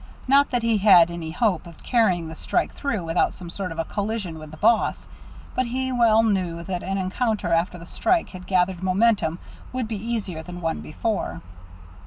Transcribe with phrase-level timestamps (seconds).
[0.27, 3.77] Not that he had any hope of carrying the strike through without some sort of
[3.77, 5.07] a collision with the boss,
[5.53, 9.37] but he well knew that an encounter after the strike had gathered momentum
[9.71, 11.41] would be easier than one before.